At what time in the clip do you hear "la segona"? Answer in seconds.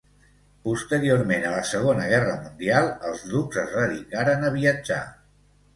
1.57-2.07